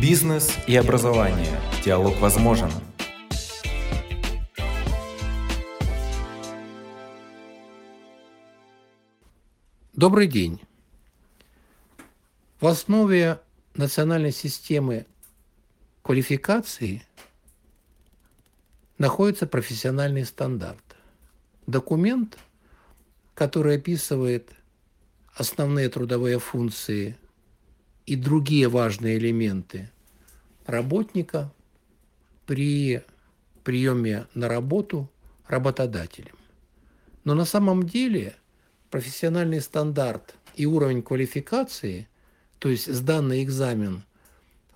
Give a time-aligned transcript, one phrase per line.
[0.00, 1.60] Бизнес и образование.
[1.84, 2.70] Диалог возможен.
[9.92, 10.62] Добрый день.
[12.60, 13.40] В основе
[13.74, 15.04] национальной системы
[16.00, 17.02] квалификации
[18.96, 20.96] находится профессиональный стандарт.
[21.66, 22.38] Документ,
[23.34, 24.50] который описывает
[25.34, 27.18] основные трудовые функции
[28.06, 29.90] и другие важные элементы
[30.66, 31.52] работника
[32.46, 33.02] при
[33.62, 35.08] приеме на работу
[35.46, 36.36] работодателем.
[37.24, 38.34] Но на самом деле
[38.90, 42.08] профессиональный стандарт и уровень квалификации,
[42.58, 44.04] то есть сданный экзамен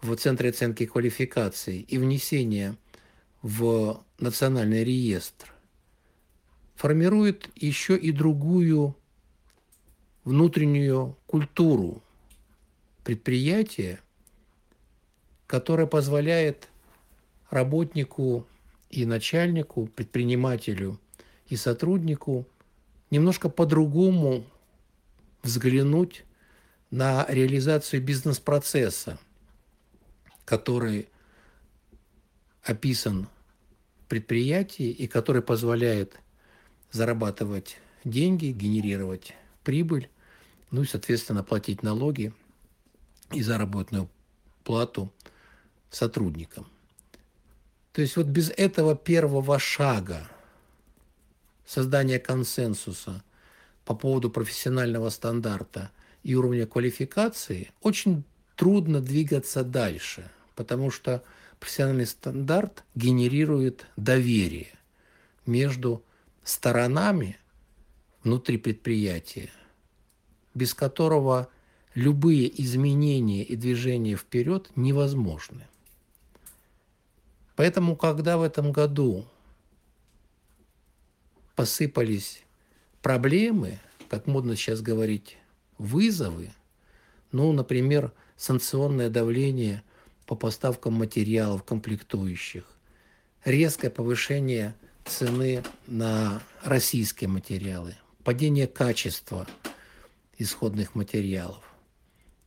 [0.01, 2.77] в Центре оценки квалификации и внесение
[3.43, 5.53] в национальный реестр,
[6.77, 8.97] формирует еще и другую
[10.25, 12.04] внутреннюю культуру
[13.05, 14.01] предприятия,
[15.47, 16.69] которая позволяет
[17.51, 18.47] работнику
[18.91, 20.99] и начальнику, предпринимателю
[21.49, 22.47] и сотруднику
[23.11, 24.45] немножко по-другому
[25.43, 26.25] взглянуть
[26.91, 29.19] на реализацию бизнес-процесса,
[30.45, 31.09] который
[32.63, 33.29] описан
[34.01, 36.19] в предприятии и который позволяет
[36.91, 40.09] зарабатывать деньги, генерировать прибыль,
[40.71, 42.33] ну и, соответственно, платить налоги
[43.33, 44.09] и заработную
[44.65, 45.13] плату
[45.91, 46.67] сотрудникам.
[47.93, 50.29] То есть вот без этого первого шага
[51.65, 53.23] создания консенсуса
[53.85, 55.91] по поводу профессионального стандарта
[56.23, 58.25] и уровня квалификации очень
[58.57, 61.23] трудно двигаться дальше, потому что
[61.61, 64.73] профессиональный стандарт генерирует доверие
[65.47, 66.03] между
[66.43, 67.39] сторонами
[68.23, 69.51] внутри предприятия,
[70.55, 71.49] без которого
[71.95, 75.67] любые изменения и движения вперед невозможны.
[77.57, 79.25] Поэтому, когда в этом году
[81.55, 82.43] посыпались
[83.01, 83.79] проблемы,
[84.09, 85.39] как модно сейчас говорить,
[85.79, 86.53] вызовы,
[87.31, 89.83] ну, например, санкционное давление
[90.27, 92.65] по поставкам материалов, комплектующих,
[93.45, 99.47] резкое повышение цены на российские материалы, падение качества
[100.39, 101.74] исходных материалов,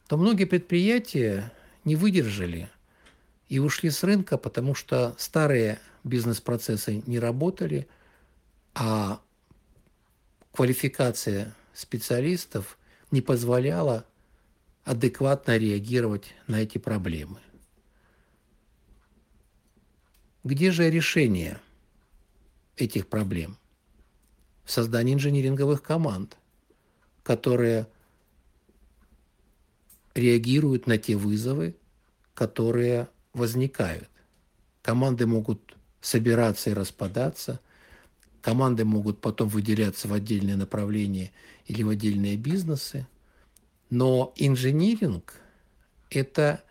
[0.07, 1.51] то многие предприятия
[1.83, 2.69] не выдержали
[3.49, 7.87] и ушли с рынка, потому что старые бизнес-процессы не работали,
[8.73, 9.21] а
[10.53, 12.77] квалификация специалистов
[13.11, 14.05] не позволяла
[14.85, 17.39] адекватно реагировать на эти проблемы.
[20.43, 21.59] Где же решение
[22.77, 23.57] этих проблем?
[24.63, 26.37] В создании инжиниринговых команд,
[27.23, 27.87] которые
[30.17, 31.75] реагируют на те вызовы,
[32.33, 34.09] которые возникают.
[34.81, 37.59] Команды могут собираться и распадаться,
[38.41, 41.31] команды могут потом выделяться в отдельные направления
[41.67, 43.07] или в отдельные бизнесы,
[43.89, 45.35] но инжиниринг–
[46.09, 46.63] это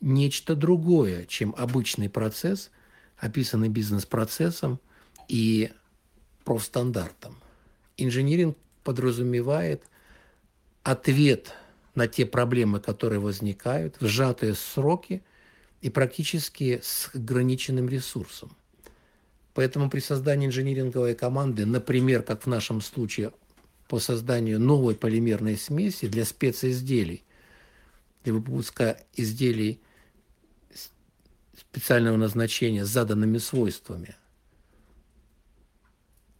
[0.00, 2.70] нечто другое, чем обычный процесс,
[3.16, 4.80] описанный бизнес-процессом
[5.28, 5.70] и
[6.44, 7.36] профстандартом.
[7.96, 9.84] Инжиниринг подразумевает
[10.82, 11.54] ответ
[12.00, 15.22] на те проблемы, которые возникают, в сжатые сроки
[15.82, 18.56] и практически с ограниченным ресурсом.
[19.52, 23.32] Поэтому при создании инжиниринговой команды, например, как в нашем случае
[23.86, 27.22] по созданию новой полимерной смеси для специзделий,
[28.24, 29.82] для выпуска изделий
[31.54, 34.16] специального назначения с заданными свойствами,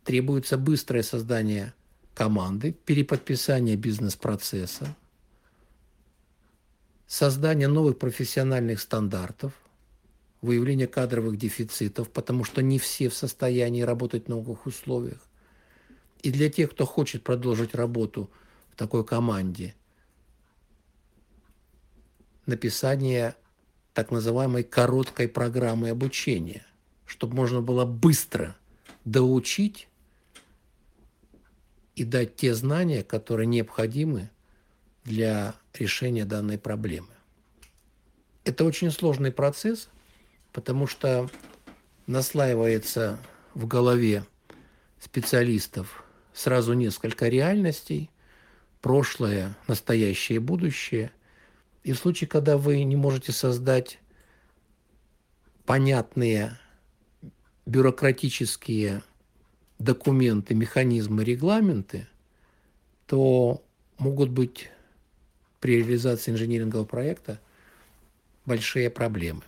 [0.05, 1.75] требуется быстрое создание
[2.15, 4.97] команды, переподписание бизнес-процесса,
[7.21, 9.53] создание новых профессиональных стандартов,
[10.41, 15.21] выявление кадровых дефицитов, потому что не все в состоянии работать в новых условиях.
[16.23, 18.31] И для тех, кто хочет продолжить работу
[18.73, 19.75] в такой команде,
[22.47, 23.37] написание
[23.93, 26.65] так называемой короткой программы обучения,
[27.05, 28.57] чтобы можно было быстро
[29.05, 29.89] доучить
[31.97, 34.31] и дать те знания, которые необходимы
[35.05, 37.09] для решения данной проблемы.
[38.45, 39.89] Это очень сложный процесс,
[40.53, 41.31] потому что
[42.07, 43.19] наслаивается
[43.55, 44.25] в голове
[44.99, 48.11] специалистов сразу несколько реальностей,
[48.81, 51.11] прошлое, настоящее и будущее.
[51.83, 53.99] И в случае, когда вы не можете создать
[55.65, 56.59] понятные
[57.67, 59.03] бюрократические
[59.79, 62.09] документы, механизмы, регламенты,
[63.07, 63.63] то
[63.99, 64.71] могут быть
[65.61, 67.41] при реализации инжинирингового проекта
[68.47, 69.43] большие проблемы.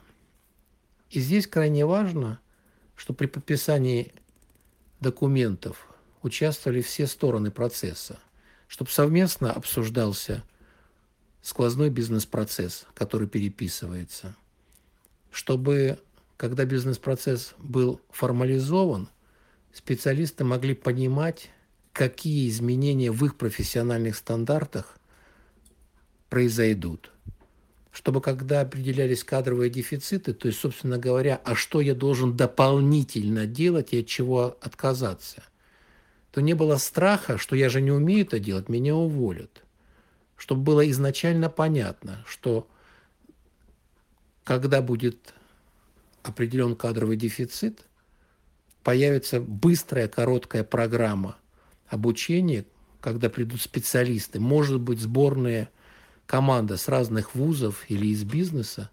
[1.11, 2.41] И здесь крайне важно,
[2.95, 4.13] что при подписании
[5.01, 5.89] документов
[6.23, 8.19] участвовали все стороны процесса,
[8.69, 10.45] чтобы совместно обсуждался
[11.43, 14.37] сквозной бизнес-процесс, который переписывается,
[15.31, 15.99] чтобы,
[16.37, 19.09] когда бизнес-процесс был формализован,
[19.73, 21.51] специалисты могли понимать,
[21.93, 24.99] какие изменения в их профессиональных стандартах
[26.33, 27.11] произойдут.
[27.91, 33.93] Чтобы когда определялись кадровые дефициты, то есть, собственно говоря, а что я должен дополнительно делать
[33.93, 35.43] и от чего отказаться,
[36.31, 39.63] то не было страха, что я же не умею это делать, меня уволят.
[40.35, 42.67] Чтобы было изначально понятно, что
[44.43, 45.35] когда будет
[46.23, 47.83] определен кадровый дефицит,
[48.83, 51.37] появится быстрая, короткая программа
[51.89, 52.65] обучения,
[53.03, 55.69] когда придут специалисты, может быть, сборные
[56.33, 58.91] команда с разных вузов или из бизнеса,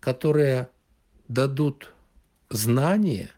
[0.00, 0.68] которые
[1.28, 1.94] дадут
[2.50, 3.30] знания,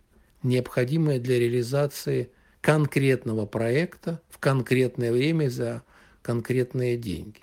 [0.43, 5.85] необходимые для реализации конкретного проекта в конкретное время за
[6.23, 7.39] конкретные деньги.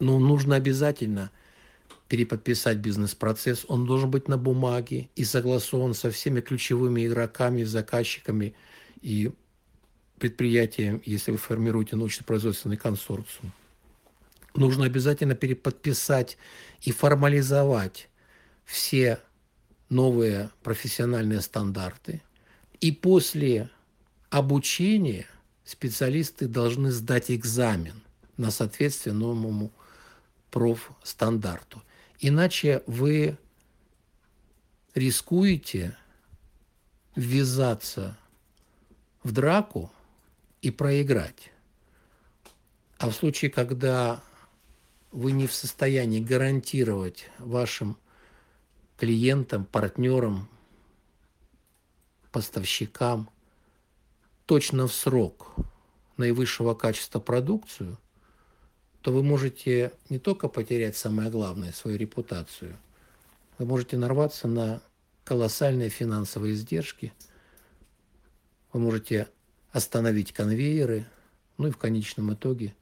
[0.00, 1.30] Но нужно обязательно
[2.08, 3.64] переподписать бизнес-процесс.
[3.68, 8.56] Он должен быть на бумаге и согласован со всеми ключевыми игроками, заказчиками
[9.02, 9.30] и
[10.18, 13.52] предприятием, если вы формируете научно-производственный консорциум.
[14.54, 16.38] Нужно обязательно переподписать
[16.80, 18.08] и формализовать
[18.64, 19.20] все
[19.88, 22.22] новые профессиональные стандарты,
[22.80, 23.70] и после
[24.30, 25.26] обучения
[25.64, 28.02] специалисты должны сдать экзамен
[28.36, 29.72] на соответствие новому
[30.50, 31.82] профстандарту.
[32.20, 33.36] Иначе вы
[34.94, 35.96] рискуете
[37.14, 38.16] ввязаться
[39.22, 39.92] в драку
[40.62, 41.50] и проиграть.
[42.98, 44.22] А в случае, когда
[45.10, 47.96] вы не в состоянии гарантировать вашим
[48.96, 50.48] клиентам, партнерам,
[52.30, 53.30] поставщикам
[54.46, 55.54] точно в срок
[56.16, 57.98] наивысшего качества продукцию,
[59.00, 62.76] то вы можете не только потерять самое главное, свою репутацию,
[63.58, 64.82] вы можете нарваться на
[65.24, 67.12] колоссальные финансовые издержки,
[68.72, 69.28] вы можете
[69.70, 71.06] остановить конвейеры,
[71.56, 72.74] ну и в конечном итоге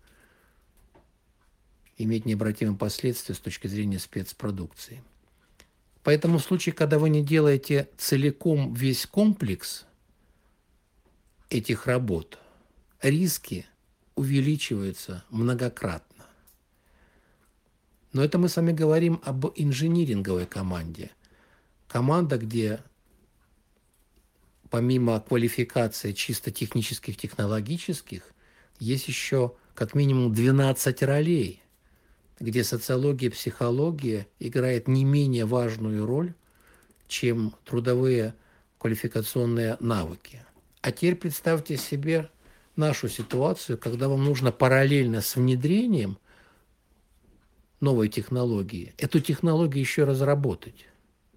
[1.97, 5.03] иметь необратимые последствия с точки зрения спецпродукции.
[6.03, 9.87] Поэтому в случае, когда вы не делаете целиком весь комплекс
[11.51, 12.39] этих работ,
[13.03, 13.67] риски
[14.15, 16.27] увеличиваются многократно.
[18.13, 21.11] Но это мы с вами говорим об инжиниринговой команде.
[21.89, 22.81] Команда, где
[24.71, 28.23] помимо квалификации чисто технических, технологических,
[28.79, 31.63] есть еще как минимум 12 ролей–
[32.39, 36.35] где социология психология играет не менее важную роль,
[37.09, 38.35] чем трудовые
[38.79, 40.45] квалификационные навыки.
[40.83, 42.31] А теперь представьте себе
[42.77, 46.19] нашу ситуацию, когда вам нужно параллельно с внедрением
[47.81, 50.87] новой технологии, эту технологию еще разработать.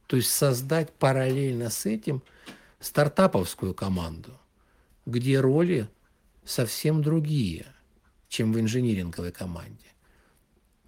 [0.07, 2.23] То есть создать параллельно с этим
[2.79, 4.37] стартаповскую команду,
[5.05, 5.87] где роли
[6.43, 7.65] совсем другие,
[8.27, 9.85] чем в инжиниринговой команде.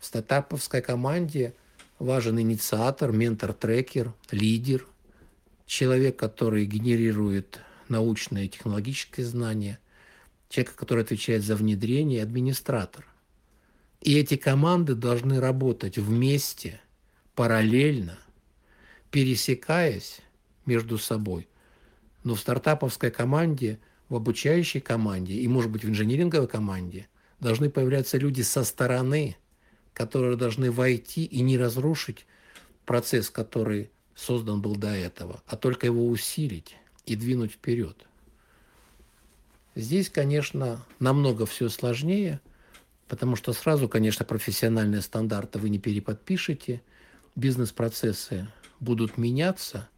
[0.02, 1.54] В стартаповской команде
[2.00, 4.88] важен инициатор, ментор-трекер, лидер,
[5.68, 9.78] человек, который генерирует научные и технологические знания,
[10.50, 13.06] человек, который отвечает за внедрение, администратор.
[14.02, 16.82] И эти команды должны работать вместе,
[17.36, 18.18] параллельно,
[19.12, 20.22] пересекаясь
[20.66, 21.48] между собой.
[22.24, 23.80] Но в стартаповской команде,
[24.10, 27.08] в обучающей команде и, может быть, в инжиниринговой команде
[27.40, 29.38] должны появляться люди со стороны,
[29.94, 32.26] которые должны войти и не разрушить
[32.86, 38.06] процесс, который создан был до этого, а только его усилить и двинуть вперед.
[39.76, 42.42] Здесь, конечно, намного все сложнее,
[43.08, 46.82] потому что сразу, конечно, профессиональные стандарты вы не переподпишете,
[47.36, 48.48] бизнес-процессы
[48.80, 49.90] будут меняться,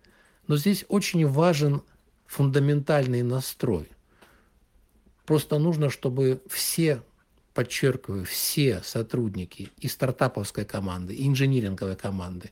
[0.47, 1.81] но здесь очень важен
[2.27, 3.89] фундаментальный настрой.
[5.25, 7.01] Просто нужно, чтобы все
[7.53, 12.51] подчеркиваю, все сотрудники и стартаповской команды, и инжиниринговой команды,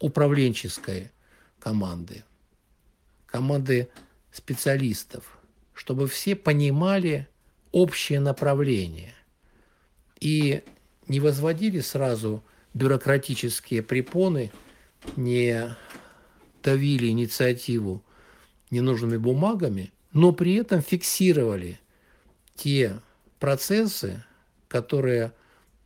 [0.00, 1.10] управленческой
[1.58, 2.24] команды,
[3.26, 3.88] команды
[4.30, 5.38] специалистов,
[5.72, 7.28] чтобы все понимали
[7.72, 9.14] общее направление
[10.20, 10.62] и
[11.08, 12.42] не возводили сразу
[12.74, 14.52] бюрократические препоны,
[15.16, 15.76] не
[16.62, 18.02] давили инициативу
[18.70, 21.78] ненужными бумагами, но при этом фиксировали
[22.54, 23.00] те
[23.38, 24.24] процессы,
[24.74, 25.32] которые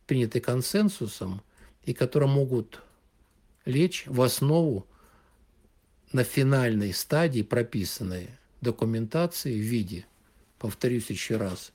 [0.07, 1.43] приняты консенсусом
[1.83, 2.81] и которые могут
[3.65, 4.87] лечь в основу
[6.11, 8.31] на финальной стадии прописанной
[8.61, 10.07] документации в виде,
[10.57, 11.71] повторюсь еще раз,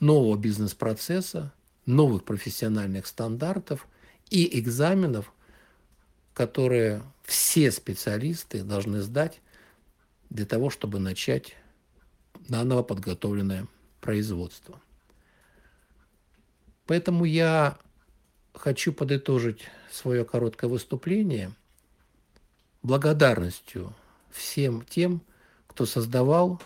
[0.00, 1.52] нового бизнес-процесса,
[1.84, 3.86] новых профессиональных стандартов
[4.30, 5.34] и экзаменов,
[6.32, 9.42] которые все специалисты должны сдать
[10.30, 11.56] для того, чтобы начать
[12.48, 13.68] наново подготовленное
[14.00, 14.80] производство.
[16.86, 17.78] Поэтому я
[18.54, 21.52] хочу подытожить свое короткое выступление
[22.82, 23.94] благодарностью
[24.30, 25.22] всем тем,
[25.66, 26.60] кто создавал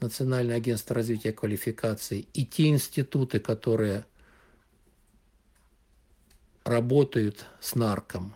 [0.00, 4.04] Национальное агентство развития квалификаций и те институты, которые
[6.64, 8.34] работают с нарком,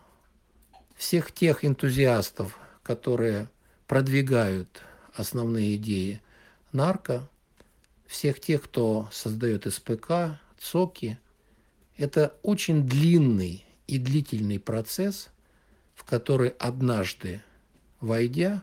[0.95, 3.49] всех тех энтузиастов, которые
[3.87, 4.83] продвигают
[5.15, 6.23] основные идеи
[6.73, 7.29] нарко,
[8.07, 11.19] всех тех, кто создает СПК, ЦОКи.
[11.97, 15.29] Это очень длинный и длительный процесс,
[15.95, 17.43] в который однажды
[18.01, 18.63] войдя,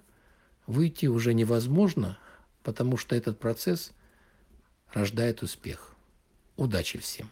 [0.67, 2.17] выйти уже невозможно,
[2.63, 3.91] потому что этот процесс
[4.93, 5.93] рождает успех.
[6.55, 7.29] Удачи всем!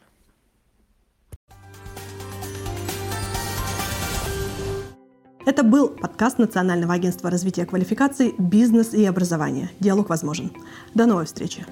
[5.46, 9.70] Это был подкаст Национального агентства развития квалификаций «Бизнес и образование.
[9.82, 10.54] Диалог возможен».
[10.94, 11.66] До новой встречи!